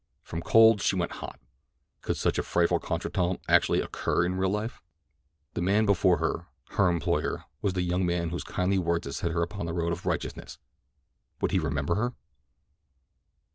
[0.23, 1.39] From cold she went hot.
[2.01, 4.81] Could such a frightful contretemps actually occur in real life?
[5.53, 9.67] The man before her—her employer—was the young man whose kindly words had set her upon
[9.67, 10.57] the road of righteousness!
[11.39, 12.13] Would he remember her?